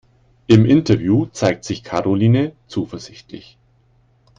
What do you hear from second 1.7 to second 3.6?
Karoline zuversichtlich.